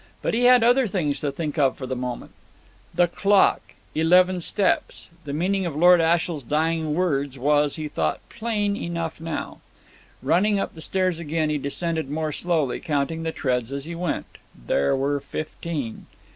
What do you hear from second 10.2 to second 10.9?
Running up the